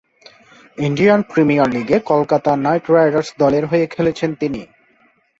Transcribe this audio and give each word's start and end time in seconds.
Indian 0.77 1.21
Premier 1.31 1.67
লীগে 1.73 1.97
Kolkata 2.05 2.51
Knight 2.55 2.85
Riders 2.89 3.29
দলের 3.39 3.65
হয়ে 3.65 3.85
খেলছেন 3.87 4.31
তিনি। 4.35 4.61